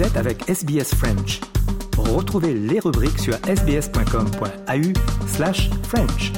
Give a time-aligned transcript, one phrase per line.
[0.00, 1.40] Vous êtes avec SBS French.
[1.98, 6.32] Retrouvez les rubriques sur sbs.com.au slash French.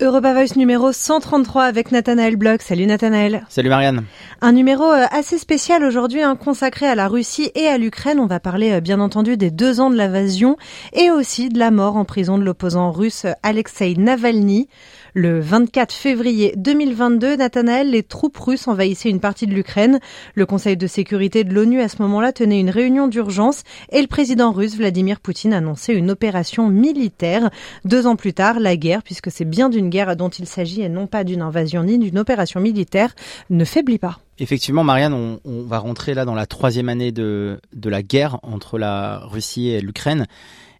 [0.00, 2.60] Europa Voice numéro 133 avec Nathanaël Bloch.
[2.60, 3.46] Salut Nathanaël.
[3.48, 4.04] Salut Marianne.
[4.42, 8.20] Un numéro euh, assez spécial aujourd'hui, hein, consacré à la Russie et à l'Ukraine.
[8.20, 10.58] On va parler euh, bien entendu des deux ans de l'invasion
[10.92, 14.68] et aussi de la mort en prison de l'opposant russe euh, Alexei Navalny.
[15.14, 20.00] Le 24 février 2022, Nathanaël, les troupes russes envahissaient une partie de l'Ukraine.
[20.34, 24.06] Le Conseil de sécurité de l'ONU à ce moment-là tenait une réunion d'urgence et le
[24.06, 27.48] président russe Vladimir Poutine annonçait une opération militaire.
[27.86, 30.90] Deux ans plus tard, la guerre, puisque c'est bien d'une guerre dont il s'agit et
[30.90, 33.14] non pas d'une invasion ni d'une opération militaire,
[33.48, 34.18] ne faiblit pas.
[34.38, 38.38] Effectivement, Marianne, on, on, va rentrer là dans la troisième année de, de la guerre
[38.42, 40.26] entre la Russie et l'Ukraine.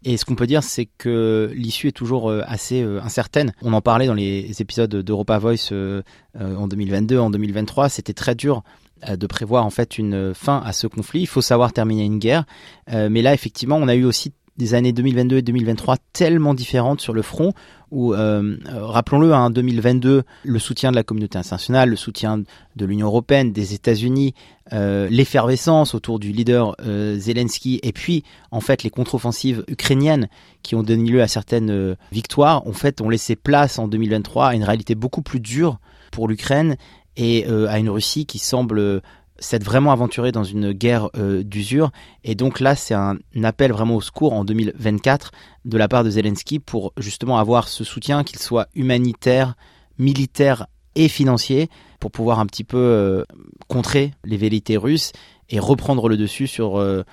[0.09, 3.53] Et ce qu'on peut dire, c'est que l'issue est toujours euh, assez euh, incertaine.
[3.61, 6.03] On en parlait dans les épisodes d'Europa Voice euh,
[6.39, 7.89] en 2022, en 2023.
[7.89, 8.63] C'était très dur
[9.07, 11.21] de prévoir en fait une fin à ce conflit.
[11.21, 12.45] Il faut savoir terminer une guerre.
[12.89, 17.13] mais là, effectivement, on a eu aussi des années 2022 et 2023 tellement différentes sur
[17.13, 17.53] le front
[17.91, 22.39] où, euh, euh rappelons-le, en hein, 2022, le soutien de la communauté internationale, le soutien
[22.39, 24.35] de l'Union européenne, des États-Unis,
[24.73, 30.29] euh, l'effervescence autour du leader euh, Zelensky, et puis en fait les contre-offensives ukrainiennes
[30.63, 34.55] qui ont donné lieu à certaines victoires, en fait ont laissé place en 2023 à
[34.55, 35.79] une réalité beaucoup plus dure
[36.11, 36.77] pour l'Ukraine
[37.17, 39.01] et à une Russie qui semble
[39.39, 41.91] s'être vraiment aventuré dans une guerre euh, d'usure.
[42.25, 45.31] Et donc là, c'est un, appel vraiment au secours en 2024
[45.65, 49.55] de la part de Zelensky pour justement avoir ce soutien, qu'il soit humanitaire,
[49.99, 51.69] militaire et financier,
[52.01, 53.25] pour pouvoir un petit peu euh,
[53.69, 55.13] contrer les velléités russes
[55.51, 57.05] et reprendre le dessus sur, euh,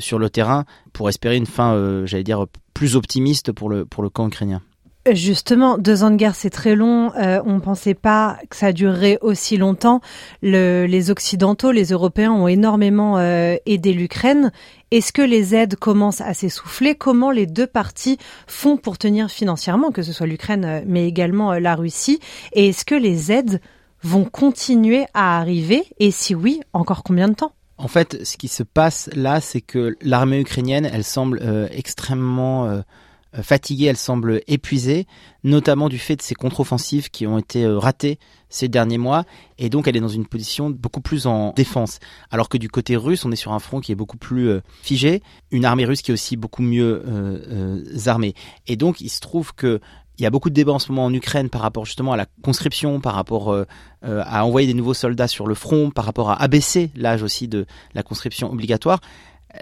[0.00, 4.10] sur le terrain pour espérer une fin, j'allais dire, plus optimiste pour le, pour le
[4.10, 4.62] camp ukrainien.
[5.14, 7.12] Justement, deux ans de guerre, c'est très long.
[7.14, 10.00] Euh, on ne pensait pas que ça durerait aussi longtemps.
[10.42, 14.52] Le, les Occidentaux, les Européens ont énormément euh, aidé l'Ukraine.
[14.90, 16.94] Est-ce que les aides commencent à s'essouffler?
[16.94, 21.54] Comment les deux parties font pour tenir financièrement, que ce soit l'Ukraine, euh, mais également
[21.54, 22.20] la Russie?
[22.52, 23.60] Et est-ce que les aides
[24.02, 25.84] vont continuer à arriver?
[25.98, 27.52] Et si oui, encore combien de temps?
[27.78, 32.82] En fait, ce qui se passe là, c'est que l'armée ukrainienne, elle semble extrêmement
[33.42, 35.06] fatiguée, elle semble épuisée,
[35.44, 38.18] notamment du fait de ses contre-offensives qui ont été euh, ratées
[38.48, 39.24] ces derniers mois,
[39.58, 41.98] et donc elle est dans une position beaucoup plus en défense.
[42.30, 44.60] Alors que du côté russe, on est sur un front qui est beaucoup plus euh,
[44.82, 47.04] figé, une armée russe qui est aussi beaucoup mieux
[48.06, 48.34] armée.
[48.66, 49.80] Et donc il se trouve que
[50.18, 52.16] il y a beaucoup de débats en ce moment en Ukraine par rapport justement à
[52.16, 53.54] la conscription, par rapport
[54.02, 57.66] à envoyer des nouveaux soldats sur le front, par rapport à abaisser l'âge aussi de
[57.94, 59.00] la conscription obligatoire.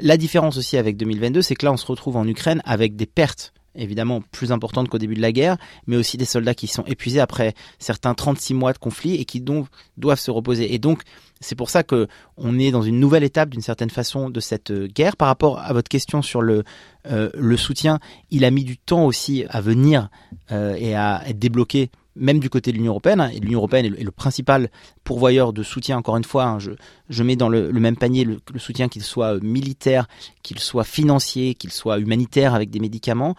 [0.00, 3.06] La différence aussi avec 2022, c'est que là, on se retrouve en Ukraine avec des
[3.06, 5.56] pertes évidemment plus importantes qu'au début de la guerre,
[5.86, 9.40] mais aussi des soldats qui sont épuisés après certains 36 mois de conflit et qui
[9.40, 9.66] donc
[9.96, 10.74] doivent se reposer.
[10.74, 11.02] Et donc,
[11.40, 14.70] c'est pour ça que on est dans une nouvelle étape d'une certaine façon de cette
[14.70, 15.16] euh, guerre.
[15.16, 16.64] Par rapport à votre question sur le,
[17.10, 17.98] euh, le soutien,
[18.30, 20.08] il a mis du temps aussi à venir
[20.50, 23.86] euh, et à être débloqué même du côté de l'Union européenne, hein, et l'Union européenne
[23.86, 24.70] est le, principal
[25.04, 26.72] pourvoyeur de soutien, encore une fois, hein, je,
[27.10, 30.08] je, mets dans le, même panier le, soutien qu'il soit militaire,
[30.42, 33.36] qu'il soit financier, qu'il soit humanitaire avec des médicaments.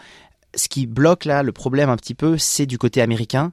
[0.55, 3.51] Ce qui bloque là le problème un petit peu, c'est du côté américain,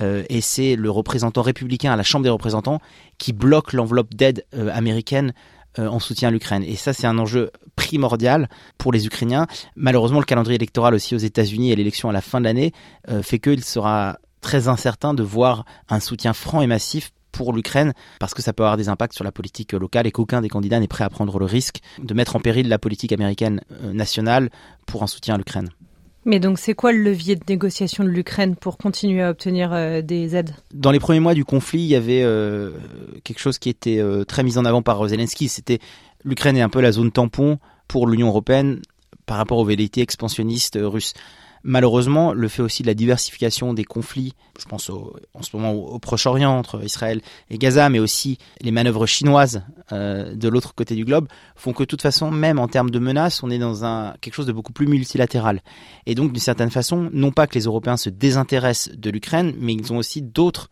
[0.00, 2.80] euh, et c'est le représentant républicain à la Chambre des représentants
[3.18, 5.32] qui bloque l'enveloppe d'aide euh, américaine
[5.78, 6.64] en soutien à l'Ukraine.
[6.64, 9.46] Et ça, c'est un enjeu primordial pour les Ukrainiens.
[9.76, 12.72] Malheureusement, le calendrier électoral aussi aux États-Unis et l'élection à la fin de l'année
[13.22, 18.34] fait qu'il sera très incertain de voir un soutien franc et massif pour l'Ukraine parce
[18.34, 20.88] que ça peut avoir des impacts sur la politique locale et qu'aucun des candidats n'est
[20.88, 24.50] prêt à prendre le risque de mettre en péril la politique américaine euh, nationale
[24.86, 25.68] pour un soutien à l'Ukraine.
[26.24, 30.02] Mais donc c'est quoi le levier de négociation de l'Ukraine pour continuer à obtenir euh,
[30.02, 30.54] des aides?
[30.74, 32.72] Dans les premiers mois du conflit, il y avait euh,
[33.24, 35.78] quelque chose qui était très mis en avant par Zelensky, c'était
[36.24, 37.58] l'Ukraine est un peu la zone tampon
[37.88, 38.80] pour l'Union européenne
[39.26, 41.14] par rapport aux velléités expansionnistes russes.
[41.62, 45.98] Malheureusement, le fait aussi de la diversification des conflits, je pense en ce moment au,
[45.98, 47.20] Proche-Orient entre Israël
[47.50, 49.62] et Gaza, mais aussi les manœuvres chinoises
[49.92, 52.98] euh, de l'autre côté du globe, font que de toute façon, même en termes de
[52.98, 55.60] menaces, on est dans quelque chose de beaucoup plus multilatéral.
[56.06, 59.74] Et donc, d'une certaine façon, non pas que les Européens se désintéressent de l'Ukraine, mais
[59.74, 60.70] ils ont aussi d'autres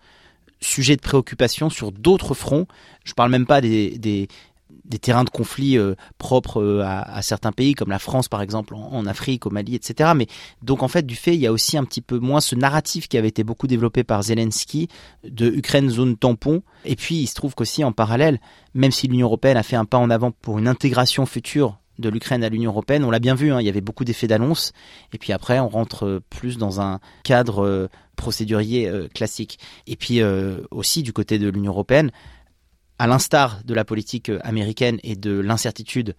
[0.61, 2.67] sujets de préoccupation sur d'autres fronts.
[3.05, 4.29] Je parle même pas des,
[4.89, 8.75] des terrains de conflit euh, propres euh, à, certains pays comme la France par exemple
[8.75, 10.13] en, Afrique, au Mali, etc.
[10.17, 10.27] Mais
[10.63, 13.09] donc en fait du fait il y a aussi un petit peu moins ce narratif
[13.09, 14.89] qui avait été beaucoup développé par Zelensky
[15.25, 16.63] de Ukraine zone tampon.
[16.85, 18.41] Et puis il se trouve qu'aussi en parallèle,
[18.75, 22.09] même si l'Union européenne a fait un pas en avant pour une intégration future de
[22.09, 23.05] l'Ukraine à l'Union européenne.
[23.05, 24.73] On l'a bien vu, hein, il y avait beaucoup d'effets d'annonce.
[25.13, 29.59] Et puis après, on rentre plus dans un cadre procédurier classique.
[29.89, 30.21] Et puis
[30.71, 32.13] aussi du côté de l'Union européenne,
[32.99, 36.15] à l'instar de la politique américaine et de l'incertitude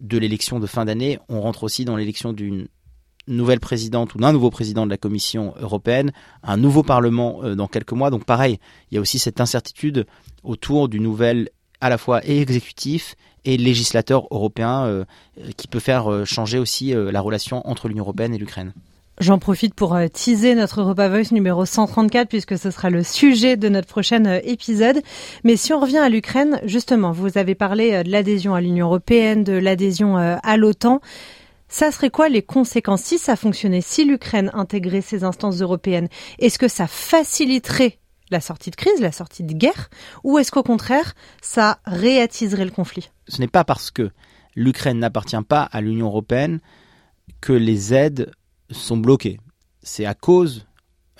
[0.00, 2.68] de l'élection de fin d'année, on rentre aussi dans l'élection d'une
[3.28, 6.12] nouvelle présidente ou d'un nouveau président de la Commission européenne,
[6.42, 8.10] un nouveau Parlement euh, dans quelques mois.
[8.10, 8.58] Donc pareil,
[8.90, 10.06] il y a aussi cette incertitude
[10.42, 11.50] autour du nouvel
[11.80, 13.14] à la fois exécutif
[13.44, 15.04] et législateur européen euh,
[15.56, 18.72] qui peut faire euh, changer aussi la relation entre l'Union européenne et l'Ukraine.
[19.18, 23.68] J'en profite pour teaser notre Europa Voice numéro 134 puisque ce sera le sujet de
[23.68, 25.00] notre prochain épisode.
[25.44, 29.44] Mais si on revient à l'Ukraine, justement, vous avez parlé de l'adhésion à l'Union européenne,
[29.44, 31.00] de l'adhésion à l'OTAN.
[31.68, 33.02] Ça serait quoi les conséquences?
[33.02, 37.98] Si ça fonctionnait, si l'Ukraine intégrait ces instances européennes Est-ce que ça faciliterait
[38.30, 39.90] la sortie de crise, la sortie de guerre,
[40.24, 43.10] ou est-ce qu'au contraire, ça réattiserait le conflit?
[43.28, 44.10] Ce n'est pas parce que
[44.54, 46.60] l'Ukraine n'appartient pas à l'Union européenne
[47.40, 48.32] que les aides
[48.72, 49.38] sont bloquées.
[49.82, 50.66] C'est à cause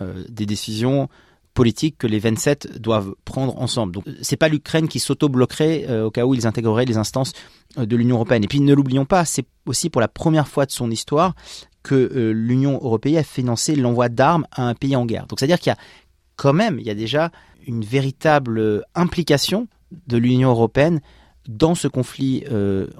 [0.01, 1.09] euh, des décisions
[1.55, 3.93] politique que les 27 doivent prendre ensemble.
[3.93, 7.33] Donc c'est pas l'Ukraine qui s'auto-bloquerait euh, au cas où ils intégreraient les instances
[7.79, 8.45] euh, de l'Union européenne.
[8.45, 11.35] Et puis ne l'oublions pas, c'est aussi pour la première fois de son histoire
[11.83, 15.27] que l'Union européenne a financé l'envoi d'armes à un pays en guerre.
[15.27, 15.79] Donc c'est-à-dire qu'il y a
[16.37, 17.33] quand même, il y a déjà
[17.67, 19.67] une véritable implication
[20.07, 21.01] de l'Union européenne
[21.49, 22.45] dans ce conflit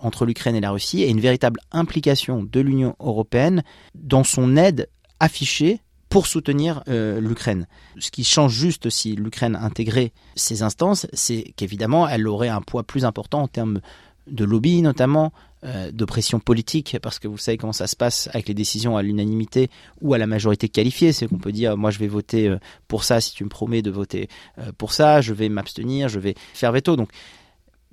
[0.01, 3.63] entre l'Ukraine et la Russie et une véritable implication de l'Union européenne
[3.95, 4.89] dans son aide
[5.21, 5.81] affichée
[6.13, 7.67] pour soutenir euh, l'Ukraine.
[7.99, 12.83] Ce qui change juste si l'Ukraine intégrait ces instances, c'est qu'évidemment, elle aurait un poids
[12.83, 13.81] plus important en termes
[14.27, 15.33] de lobby notamment,
[15.65, 18.99] euh, de pression politique, parce que vous savez comment ça se passe avec les décisions
[18.99, 19.71] à l'unanimité
[20.03, 21.13] ou à la majorité qualifiée.
[21.13, 22.59] C'est qu'on peut dire, moi je vais voter euh,
[22.89, 24.29] pour ça si tu me promets de voter
[24.77, 26.95] pour ça, je vais m'abstenir, je vais faire veto.
[26.95, 27.09] Donc,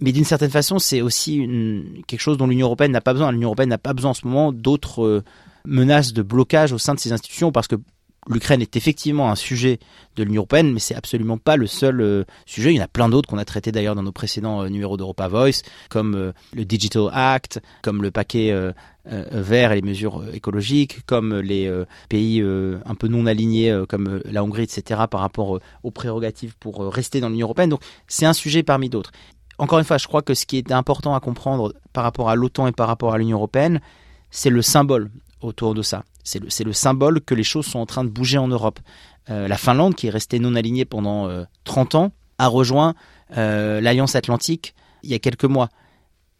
[0.02, 1.48] mais d'une certaine façon, c'est aussi
[2.08, 3.32] quelque chose dont l'Union européenne n'a pas besoin.
[3.32, 5.24] L'Union européenne n'a pas besoin en ce moment d'autres
[5.66, 7.76] menaces de blocage au sein de ses institutions, parce que
[8.28, 9.80] l'Ukraine est effectivement un sujet
[10.16, 12.74] de l'Union européenne, mais c'est absolument pas le seul euh, sujet.
[12.74, 14.98] Il y en a plein d'autres qu'on a traités d'ailleurs dans nos précédents euh, numéros
[14.98, 18.54] d'Europa Voice, comme euh, le Digital Act, comme le paquet
[19.06, 21.72] vert et les mesures écologiques, comme les
[22.10, 27.20] pays un peu non alignés comme la Hongrie, etc., par rapport aux prérogatives pour rester
[27.20, 27.70] dans l'Union européenne.
[27.70, 29.12] Donc c'est un sujet parmi d'autres.
[29.60, 32.36] Encore une fois, je crois que ce qui est important à comprendre par rapport à
[32.36, 33.82] l'OTAN et par rapport à l'Union européenne,
[34.32, 35.12] c'est le symbole
[35.42, 36.04] autour de ça.
[36.24, 38.80] C'est le, le, symbole que les choses sont en train de bouger en Europe.
[39.30, 41.30] Euh, la Finlande, qui est restée non alignée pendant
[41.66, 42.96] 30 euh, ans, a rejoint
[43.38, 44.74] euh, l'Alliance Atlantique
[45.04, 45.70] il y a quelques mois.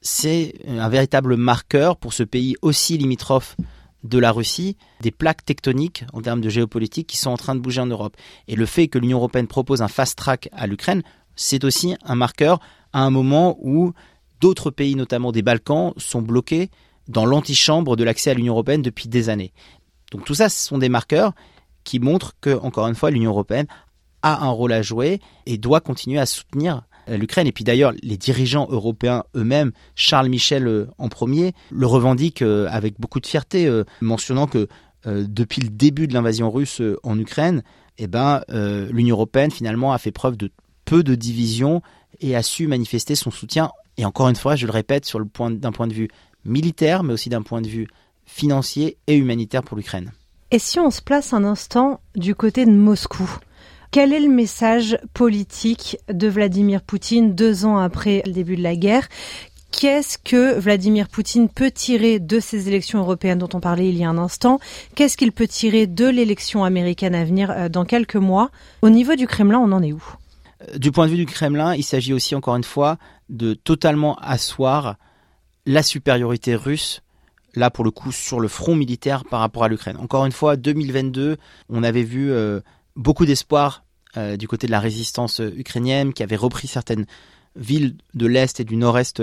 [0.02, 3.58] C'est un véritable marqueur pour ce pays aussi limitrophe
[4.04, 7.60] de la Russie, des plaques tectoniques en termes de géopolitique qui sont en train de
[7.60, 8.16] bouger en Europe.
[8.48, 11.04] Et le fait que l'Union européenne propose un fast track à l'Ukraine,
[11.36, 12.60] c'est aussi un marqueur
[12.94, 13.94] à un moment où
[14.40, 16.70] d'autres pays, notamment des Balkans, sont bloqués
[17.08, 19.52] dans l'antichambre de l'accès à l'Union européenne depuis des années.
[20.12, 21.34] Donc tout ça, ce sont des marqueurs
[21.84, 23.68] qui montrent que, encore une fois, l'Union européenne
[24.22, 27.48] a un rôle à jouer et doit continuer à soutenir euh, l'Ukraine.
[27.48, 32.68] Et puis d'ailleurs, les dirigeants européens eux-mêmes, Charles Michel euh, en premier, le revendiquent euh,
[32.70, 33.70] avec beaucoup de fierté,
[34.02, 34.68] mentionnant que
[35.06, 37.64] depuis le début de l'invasion russe en Ukraine,
[37.98, 40.52] eh ben, l'Union européenne finalement a fait preuve de
[40.84, 41.82] peu de division
[42.22, 43.72] et a su manifester son soutien.
[43.98, 46.10] Et encore une fois, je le répète, sur le point d'un point de vue
[46.46, 47.88] militaire, mais aussi d'un point de vue
[48.26, 50.12] financier et humanitaire pour l'Ukraine.
[50.52, 53.30] Et si on se place un instant du côté de Moscou
[53.92, 58.76] quel est le message politique de Vladimir Poutine deux ans après le début de la
[58.76, 59.08] guerre?
[59.72, 64.04] Qu'est-ce que Vladimir Poutine peut tirer de ces élections européennes dont on parlait il y
[64.04, 64.60] a un instant?
[64.94, 68.52] Qu'est-ce qu'il peut tirer de l'élection américaine à venir euh, dans quelques mois?
[68.84, 70.04] Au niveau du Kremlin, on en est où?
[70.78, 72.98] Du point de vue du Kremlin, il s'agit aussi encore une fois
[73.30, 74.98] de totalement asseoir
[75.66, 77.02] la supériorité russe
[77.56, 79.98] là pour le coup sur le front militaire par rapport à l'Ukraine.
[79.98, 81.38] Encore une fois, 2022,
[81.70, 82.60] on avait vu euh,
[82.96, 83.84] beaucoup d'espoir
[84.18, 87.06] euh, du côté de la résistance euh, ukrainienne qui avait repris certaines
[87.56, 89.22] villes de l'Est et du Nord-Est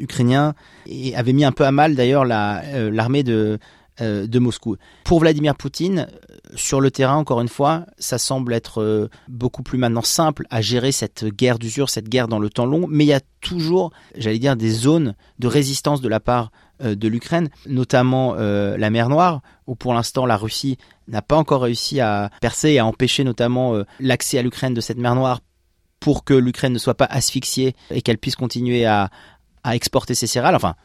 [0.00, 0.54] ukrainien
[0.86, 3.58] et avait mis un peu à mal d'ailleurs l'armée de,
[4.00, 4.76] de Moscou.
[5.04, 6.06] Pour Vladimir Poutine,
[6.54, 10.92] sur le terrain, encore une fois, ça semble être beaucoup plus maintenant simple à gérer
[10.92, 14.38] cette guerre d'usure, cette guerre dans le temps long, mais il y a toujours, j'allais
[14.38, 16.50] dire, des zones de résistance de la part
[16.82, 20.78] euh, de l'Ukraine, notamment euh, la mer Noire, où pour l'instant la Russie
[21.08, 24.80] n'a pas encore réussi à percer et à empêcher notamment euh, l'accès à l'Ukraine de
[24.80, 25.40] cette mer Noire
[25.98, 29.10] pour que l'Ukraine ne soit pas asphyxiée et qu'elle puisse continuer à,
[29.70, 30.54] exporter ses céréales.
[30.54, 30.76] Enfin,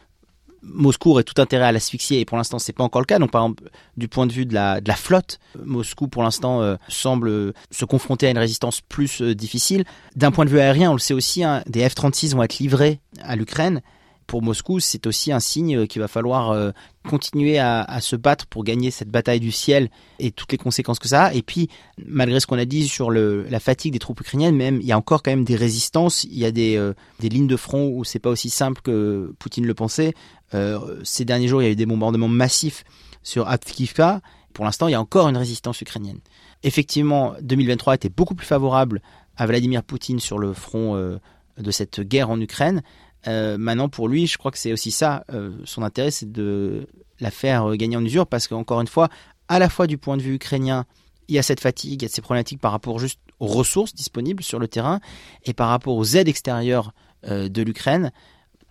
[0.64, 3.20] Moscou aurait tout intérêt à l'asphyxier et pour l'instant c'est pas encore le cas.
[3.20, 7.86] Donc par exemple du point de vue de la, flotte, Moscou pour l'instant semble se
[7.86, 9.84] confronter à une résistance plus difficile.
[10.16, 13.00] D'un point de vue aérien, on le sait aussi, hein, des F-36 vont être livrés
[13.22, 13.82] à l'Ukraine
[14.28, 16.72] pour Moscou, c'est aussi un signe qu'il va falloir euh,
[17.08, 19.90] continuer à, se battre pour gagner cette bataille du ciel
[20.20, 21.34] et toutes les conséquences que ça a.
[21.34, 21.70] Et puis,
[22.06, 24.98] malgré ce qu'on a dit sur la fatigue des troupes ukrainiennes, même il y a
[24.98, 26.24] encore quand même des résistances.
[26.24, 29.66] Il y a des, euh, lignes de front où c'est pas aussi simple que Poutine
[29.66, 30.14] le pensait.
[30.54, 32.84] Euh, ces derniers jours, il y a eu des bombardements massifs
[33.22, 34.22] sur Avkivka.
[34.54, 36.20] Pour l'instant, il y a encore une résistance ukrainienne.
[36.64, 39.02] Effectivement, 2023 était beaucoup plus favorable
[39.36, 41.18] à Vladimir Poutine sur le front
[41.58, 42.84] de cette guerre en Ukraine.
[43.28, 46.88] Euh, maintenant, pour lui, je crois que c'est aussi ça, euh, son intérêt, c'est de
[47.20, 49.10] la faire euh, gagner en usure, parce qu'encore une fois,
[49.48, 50.86] à la fois du point de vue ukrainien,
[51.28, 53.94] il y a cette fatigue, il y a ces problématiques par rapport juste aux ressources
[53.94, 55.00] disponibles sur le terrain,
[55.46, 56.94] et par rapport aux aides extérieures
[57.26, 58.12] de l'Ukraine,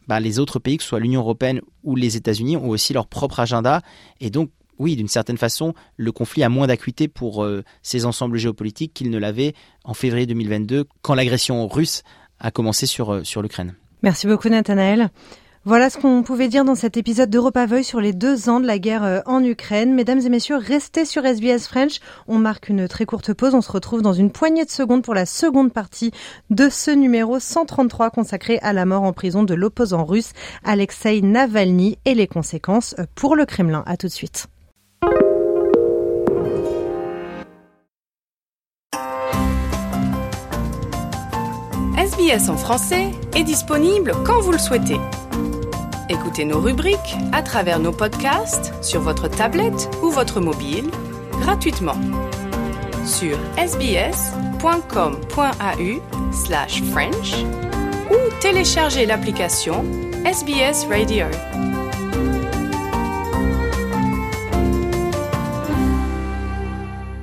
[0.08, 3.06] bah, les autres pays, que ce soit l'Union européenne ou les États-Unis, ont aussi leur
[3.06, 3.80] propre agenda,
[4.20, 7.46] et donc oui, d'une certaine façon, le conflit a moins d'acuité pour
[7.82, 9.54] ces ensembles géopolitiques qu'il ne l'avait
[9.84, 12.02] en février 2022, quand l'agression russe
[12.38, 13.74] a commencé sur, sur l'Ukraine.
[14.02, 15.10] Merci beaucoup Nathanaël.
[15.64, 18.66] Voilà ce qu'on pouvait dire dans cet épisode d'Europa Voice sur les deux ans de
[18.66, 19.94] la guerre euh, en Ukraine.
[19.94, 22.00] Mesdames et messieurs, restez sur SBS French.
[22.26, 23.54] On marque une très courte pause.
[23.54, 26.10] On se retrouve dans une poignée de secondes pour la seconde partie
[26.50, 30.32] de ce numéro 133 consacré à la mort en prison de l'opposant russe
[30.64, 33.84] Alexei Navalny et les conséquences pour le Kremlin.
[33.86, 34.48] À tout de suite.
[42.22, 45.00] SBS en français est disponible quand vous le souhaitez.
[46.08, 50.88] Écoutez nos rubriques à travers nos podcasts sur votre tablette ou votre mobile
[51.40, 51.96] gratuitement
[53.04, 54.62] sur sbs.com.au
[56.32, 57.34] slash French
[58.10, 59.84] ou téléchargez l'application
[60.24, 61.26] SBS Radio.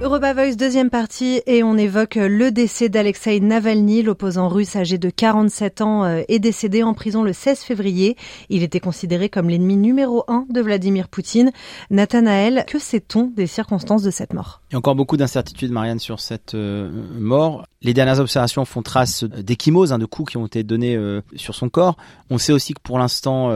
[0.10, 5.12] Europa Voice, deuxième partie, et on évoque le décès d'Alexei Navalny, l'opposant russe âgé de
[5.12, 8.18] 47 ans, euh, est décédé en prison le 16 février.
[8.50, 11.52] Il était considéré comme l'ennemi numéro un de Vladimir Poutine.
[11.92, 14.62] Nathanaël, que sait-on des circonstances de cette mort?
[14.72, 16.90] Il y a encore beaucoup d'incertitudes, Marianne, sur cette euh,
[17.20, 17.68] mort.
[17.82, 21.56] Les dernières observations font trace d'échymoses, hein, de coups qui ont été donnés euh, sur
[21.56, 21.98] son corps.
[22.30, 23.52] On sait aussi que pour l'instant,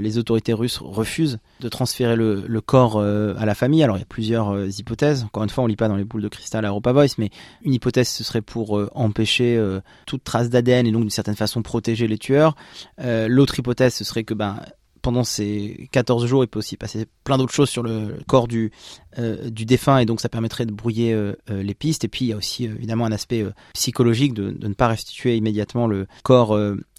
[0.00, 3.82] les autorités russes refusent de transférer le, corps à la famille.
[3.82, 5.24] Alors il y a plusieurs hypothèses.
[5.24, 7.30] Encore une fois, on lit pas dans les boules de cristal à Europa Voice, mais
[7.62, 11.36] une hypothèse ce serait pour euh, empêcher euh, toute trace d'ADN et donc d'une certaine
[11.36, 12.54] façon protéger les tueurs.
[13.00, 14.60] Euh, l'autre hypothèse ce serait que ben
[15.02, 18.70] pendant ces 14 jours, il peut aussi passer plein d'autres choses sur le corps du,
[19.18, 21.16] du défunt et donc ça permettrait de brouiller
[21.48, 22.04] les pistes.
[22.04, 25.36] Et puis il y a aussi évidemment un aspect psychologique de, de, ne pas restituer
[25.36, 26.56] immédiatement le corps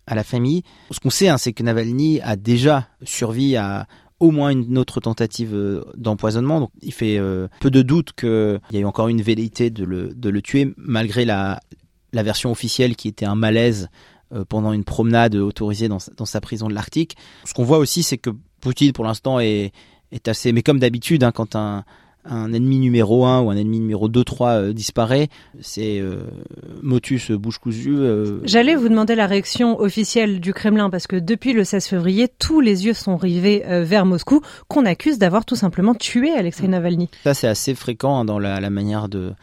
[0.08, 0.64] à la famille.
[0.92, 3.88] Ce qu'on sait, hein, c'est que Navalny a déjà survécu à
[4.22, 6.62] au moins une autre tentative euh, d'empoisonnement.
[6.62, 9.84] Donc il fait euh, peu de doute qu'il y a eu encore une velléité de
[9.84, 11.60] le, de le tuer, malgré la,
[12.14, 16.42] la version officielle qui était un malaise euh, pendant une promenade autorisée dans, dans sa
[16.42, 17.18] prison de l'Arctique.
[17.46, 18.30] Ce qu'on voit aussi, c'est que
[18.62, 19.72] Poutine, pour l'instant, est,
[20.12, 20.52] est assez...
[20.52, 21.84] Mais comme d'habitude, hein, quand un,
[22.26, 25.28] un ennemi numéro 1 ou un ennemi numéro 2, 3 euh, disparaît,
[25.60, 26.24] c'est euh,
[26.82, 27.98] motus bouche cousue.
[27.98, 28.40] Euh.
[28.44, 32.62] J'allais vous demander la réaction officielle du Kremlin parce que depuis le 16 février, tous
[32.62, 37.10] les yeux sont rivés vers Moscou, qu'on accuse d'avoir tout simplement tué Alexei Navalny.
[37.24, 39.34] Ça, c'est assez fréquent hein, dans la, la, manière de,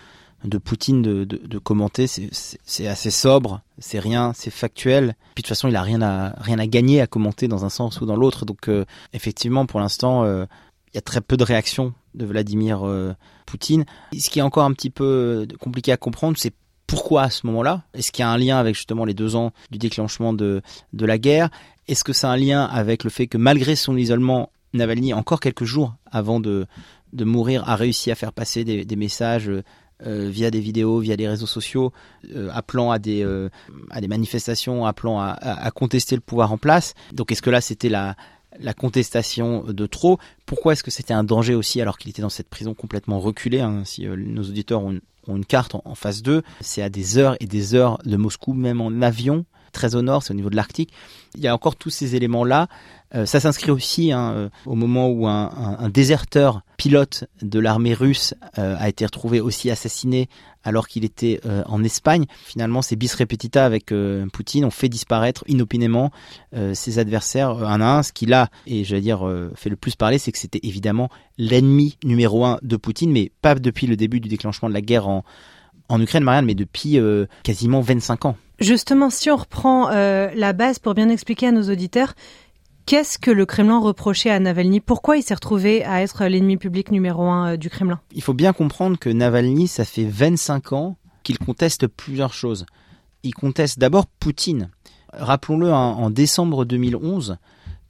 [0.45, 2.07] de Poutine de, commenter.
[2.07, 5.16] C'est assez sobre, c'est rien, c'est factuel.
[5.35, 7.71] Puis de toute façon, il a rien à rien à gagner à commenter dans un
[7.71, 8.45] sens ou dans l'autre.
[8.45, 8.71] Donc
[9.12, 13.14] effectivement, pour l'instant, il y a très peu de réactions de Vladimir euh,
[13.47, 13.85] Poutine.
[14.18, 16.52] Ce qui est encore un petit peu euh, compliqué à comprendre, c'est
[16.87, 17.83] pourquoi à ce moment-là?
[17.95, 20.62] Est-ce qu'il y a un lien avec justement les deux ans du déclenchement de,
[20.95, 21.50] de la guerre?
[21.87, 25.64] Est-ce que c'est un lien avec le fait que malgré son isolement, Navalny, encore quelques
[25.64, 26.66] jours avant de,
[27.12, 29.50] de mourir, a réussi à faire passer des messages
[30.07, 31.93] euh, via des vidéos, via des réseaux sociaux,
[32.52, 33.26] appelant à des,
[33.90, 36.95] à des manifestations, appelant à, à, contester le pouvoir en place.
[37.12, 38.17] Donc est-ce que là c'était la,
[38.61, 40.19] la contestation de trop?
[40.47, 43.61] Pourquoi est-ce que c'était un danger aussi alors qu'il était dans cette prison complètement reculée
[43.61, 47.37] hein, Si euh, nos auditeurs ont, une carte en, face d'eux, c'est à des heures
[47.40, 50.56] et des heures de Moscou, même en avion, très au nord, c'est au niveau de
[50.56, 50.92] l'Arctique.
[51.34, 52.68] Il y a encore tous ces éléments-là.
[53.14, 58.34] Euh, ça s'inscrit aussi hein, euh, au moment où un, déserteur pilote de l'armée russe
[58.58, 60.28] euh, a été retrouvé aussi assassiné
[60.64, 62.26] alors qu'il était en Espagne.
[62.44, 63.90] Finalement, ces bis repetita avec
[64.34, 66.10] Poutine ont fait disparaître inopinément
[66.75, 68.02] ses adversaires un à un.
[68.02, 71.08] Ce qui là, et j'allais dire, fait le plus parler, c'est que c'était évidemment
[71.38, 75.08] l'ennemi numéro un de Poutine, mais pas depuis le début du déclenchement de la guerre
[75.08, 75.25] en,
[75.88, 76.98] en Ukraine, Marianne, mais depuis
[77.44, 78.37] quasiment 25 ans.
[78.59, 82.15] Justement, si on reprend la base pour bien expliquer à nos auditeurs,
[82.88, 84.81] Qu'est-ce que le Kremlin reprochait à Navalny?
[84.81, 88.00] Pourquoi il s'est retrouvé à être l'ennemi public numéro un euh, du Kremlin?
[88.12, 92.65] Il faut bien comprendre que Navalny, ça fait 25 ans qu'il conteste plusieurs choses.
[93.25, 94.71] Il conteste d'abord Poutine.
[95.12, 97.37] Rappelons-le, en décembre 2011,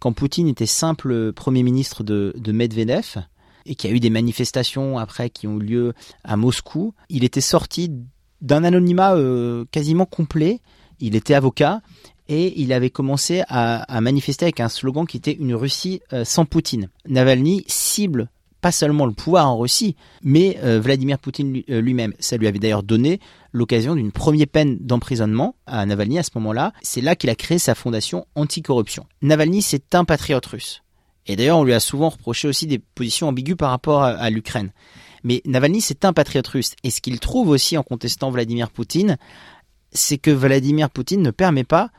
[0.01, 3.19] quand Poutine était simple Premier ministre de, de Medvedev,
[3.67, 5.93] et qu'il y a eu des manifestations après qui ont eu lieu
[6.25, 7.93] à Moscou, il était sorti
[8.41, 10.61] d'un anonymat euh, quasiment complet.
[11.01, 11.81] Il était avocat
[12.29, 16.45] et il avait commencé à, manifester avec un slogan qui était une Russie euh, sans
[16.45, 16.89] Poutine.
[17.07, 18.29] Navalny cible
[18.61, 22.13] pas seulement le pouvoir en Russie, mais euh, Vladimir Poutine lui-même.
[22.19, 23.21] Ça lui avait d'ailleurs donné
[23.53, 26.73] l'occasion d'une première peine d'emprisonnement à Navalny à ce moment-là.
[26.83, 29.07] C'est là qu'il a créé sa fondation anticorruption.
[29.23, 30.83] Navalny, c'est un patriote russe.
[31.29, 34.73] Et d'ailleurs, on lui a souvent reproché aussi des positions ambiguës par rapport à, l'Ukraine.
[35.29, 36.73] Mais Navalny, c'est un patriote russe.
[36.85, 39.19] Et ce qu'il trouve aussi en contestant Vladimir Poutine,
[39.93, 41.91] c'est que Vladimir Poutine ne permet pas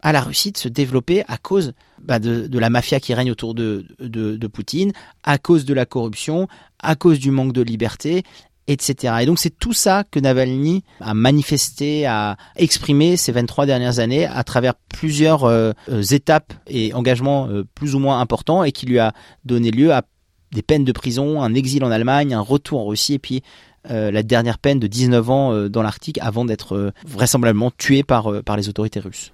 [0.00, 3.54] à la Russie de se développer à cause bah, de, la mafia qui règne autour
[3.54, 4.92] de, de, Poutine,
[5.24, 6.46] à cause de la corruption,
[6.78, 8.22] à cause du manque de liberté,
[8.68, 9.14] etc.
[9.22, 14.24] Et donc c'est tout ça que Navalny a manifesté, a exprimé ces 23 dernières années
[14.24, 18.86] à travers plusieurs euh, euh, étapes et engagements euh, plus ou moins importants et qui
[18.86, 19.12] lui a
[19.44, 20.02] donné lieu à
[20.52, 23.42] des peines de prison, un exil en Allemagne, un retour en Russie et puis
[23.88, 28.68] la dernière peine de 19 ans dans l'Arctique avant d'être vraisemblablement tué par, par les
[28.68, 29.32] autorités russes.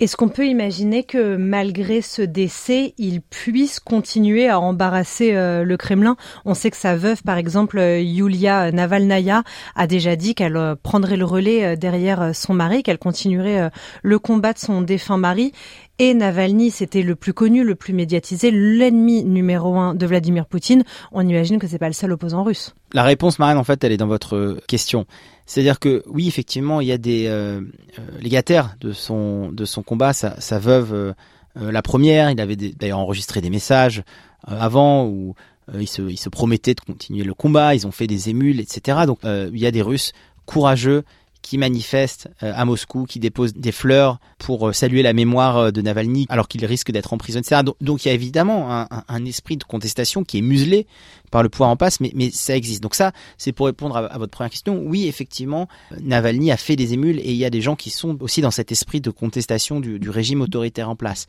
[0.00, 5.76] Est-ce qu'on peut imaginer que malgré ce décès, il puisse continuer à embarrasser euh, le
[5.76, 6.16] Kremlin?
[6.46, 9.42] On sait que sa veuve, par exemple, euh, Yulia Navalnaya,
[9.76, 13.70] a déjà dit qu'elle euh, prendrait le relais derrière son mari, qu'elle continuerait
[14.02, 15.52] le combat de son défunt mari.
[16.02, 20.82] Et Navalny, c'était le plus connu, le plus médiatisé, l'ennemi numéro un de Vladimir Poutine.
[21.12, 22.74] On imagine que c'est pas le seul opposant russe.
[22.94, 25.04] La réponse, Marianne, en fait, elle est dans votre question.
[25.44, 27.60] C'est-à-dire que oui, effectivement, il y a des euh,
[27.98, 30.14] euh, légataires de son de son combat.
[30.14, 31.12] Sa, sa veuve, euh,
[31.54, 34.02] la première, il avait d'ailleurs enregistré des messages
[34.46, 35.34] avant où
[35.78, 37.74] il se, il se promettait de continuer le combat.
[37.74, 39.00] Ils ont fait des émules, etc.
[39.04, 40.12] Donc il y a des Russes
[40.46, 41.04] courageux
[41.42, 45.70] qui manifestent euh, à Moscou, qui déposent des fleurs pour euh, saluer la mémoire euh,
[45.70, 47.62] de Navalny alors qu'il risque d'être emprisonné, etc.
[47.80, 50.86] Donc, il y a évidemment un, esprit de contestation qui est muselé
[51.30, 52.82] par le pouvoir en passe, mais, ça existe.
[52.82, 54.82] Donc ça, c'est pour répondre à, votre première question.
[54.84, 55.68] Oui, effectivement,
[56.00, 58.50] Navalny a fait des émules et il y a des gens qui sont aussi dans
[58.50, 61.26] cet esprit de contestation du régime autoritaire en place.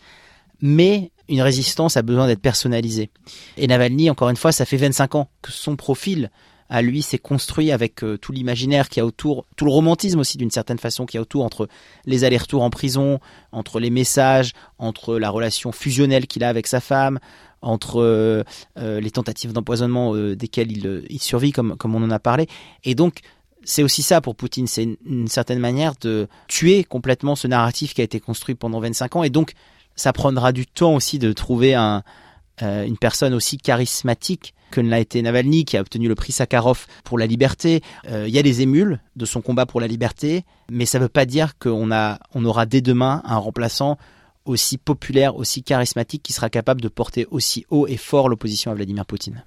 [0.61, 3.09] Mais une résistance a besoin d'être personnalisée.
[3.57, 6.29] Et Navalny, encore une fois, ça fait 25 ans que son profil
[6.71, 10.37] à lui s'est construit avec euh, tout l'imaginaire qui a autour, tout le romantisme aussi
[10.37, 11.67] d'une certaine façon qui a autour entre
[12.05, 13.19] les allers-retours en prison,
[13.51, 17.19] entre les messages, entre la relation fusionnelle qu'il a avec sa femme,
[17.61, 18.43] entre euh,
[18.79, 22.47] euh, les tentatives d'empoisonnement desquelles il, survit comme, comme on en a parlé.
[22.85, 23.19] Et donc,
[23.65, 27.99] c'est aussi ça pour Poutine, c'est une, certaine manière de tuer complètement ce narratif qui
[27.99, 29.23] a été construit pendant 25 ans.
[29.23, 29.51] Et donc,
[29.97, 32.01] ça prendra du temps aussi de trouver un,
[32.61, 36.87] une personne aussi charismatique que ne l'a été Navalny, qui a obtenu le prix Sakharov
[37.03, 37.81] pour la liberté.
[38.09, 41.03] Euh, il y a des émules de son combat pour la liberté, mais ça ne
[41.03, 43.97] veut pas dire qu'on a, on aura dès demain un remplaçant
[44.45, 48.73] aussi populaire, aussi charismatique, qui sera capable de porter aussi haut et fort l'opposition à
[48.73, 49.43] Vladimir Poutine.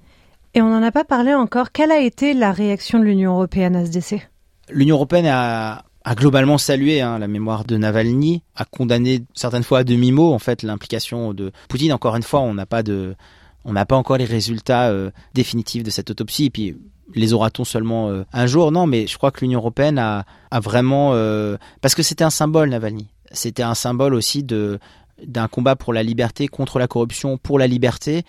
[0.52, 1.72] Et on n'en a pas parlé encore.
[1.72, 4.22] Quelle a été la réaction de l'Union européenne à ce décès?
[4.70, 9.84] L'Union européenne a, globalement salué hein, la mémoire de Navalny, a condamné certaines fois à
[9.84, 11.92] demi-mot en fait l'implication de Poutine.
[11.94, 13.16] Encore une fois, on n'a pas de
[13.64, 16.46] on n'a pas encore les résultats euh, définitifs de cette autopsie.
[16.46, 16.76] Et puis,
[17.14, 18.70] les aura-t-on seulement euh, un jour?
[18.72, 21.12] Non, mais je crois que l'Union européenne a, a vraiment...
[21.14, 23.08] Euh, parce que c'était un symbole, Navalny.
[23.32, 24.78] C'était un symbole aussi de
[25.22, 28.24] d'un combat pour la liberté, contre la corruption, pour la liberté,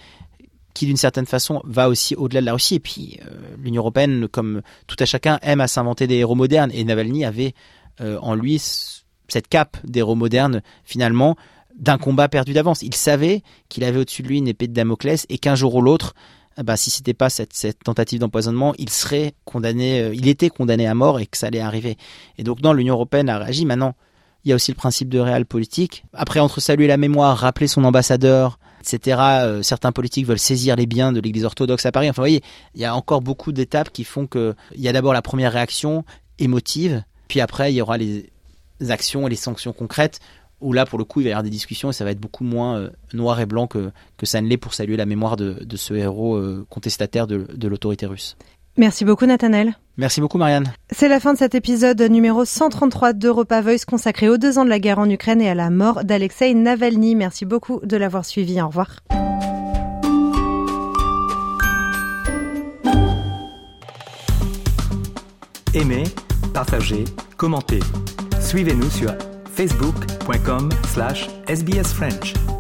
[0.76, 2.76] qui d'une certaine façon va aussi au-delà de la Russie.
[2.76, 3.20] Et puis
[3.58, 6.70] l'Union européenne, comme tout à chacun, aime à s'inventer des héros modernes.
[6.74, 7.56] Et Navalny avait
[8.00, 8.62] en lui
[9.28, 11.36] cette cape d'héros modernes, finalement,
[11.78, 12.82] d'un combat perdu d'avance.
[12.82, 15.82] Il savait qu'il avait au-dessus de lui une épée de Damoclès et qu'un jour ou
[15.82, 16.14] l'autre,
[16.64, 20.96] bah, si c'était pas cette, tentative d'empoisonnement, il serait condamné, euh, il était condamné à
[20.96, 21.98] mort et que ça allait arriver.
[22.38, 23.66] Et donc, non, l'Union européenne a réagi.
[23.66, 23.94] Maintenant,
[24.46, 26.06] il y a aussi le principe de réel politique.
[26.14, 28.58] Après, entre saluer la mémoire, rappeler son ambassadeur,
[28.94, 32.10] etc., euh, certains politiques veulent saisir les biens de l'Église orthodoxe à Paris.
[32.10, 32.44] Enfin, vous voyez,
[32.76, 35.54] il y a encore beaucoup d'étapes qui font que il y a d'abord la première
[35.54, 36.04] réaction
[36.40, 38.30] émotive, puis après, il y aura les
[38.90, 40.20] actions et les sanctions concrètes
[40.62, 42.20] où là, pour le coup, il va y avoir des discussions et ça va être
[42.20, 45.36] beaucoup moins euh, noir et blanc que, que ça ne l'est pour saluer la mémoire
[45.36, 48.38] de, ce héros euh, contestataire de, de l'autorité russe.
[48.78, 49.76] Merci beaucoup, Nathanel.
[49.98, 50.74] Merci beaucoup, Marianne.
[50.92, 54.70] C'est la fin de cet épisode numéro 133 d'Europa Voice consacré aux deux ans de
[54.70, 57.16] la guerre en Ukraine et à la mort d'Alexei Navalny.
[57.16, 58.62] Merci beaucoup de l'avoir suivi.
[58.62, 59.00] Au revoir.
[65.74, 66.04] Aimez,
[66.54, 67.04] partagez,
[67.38, 67.82] commentez.
[68.40, 69.14] Suivez-nous sur
[69.54, 72.55] facebook.com slash sbsfrench.